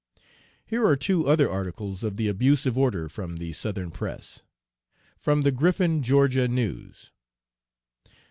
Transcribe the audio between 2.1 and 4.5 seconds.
the abusive order from the Southern press: